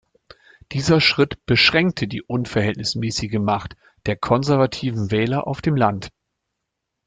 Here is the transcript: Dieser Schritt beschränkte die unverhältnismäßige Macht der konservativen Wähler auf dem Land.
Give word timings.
Dieser 0.71 0.99
Schritt 0.99 1.45
beschränkte 1.45 2.07
die 2.07 2.23
unverhältnismäßige 2.23 3.33
Macht 3.37 3.75
der 4.07 4.15
konservativen 4.15 5.11
Wähler 5.11 5.45
auf 5.45 5.61
dem 5.61 5.75
Land. 5.75 6.09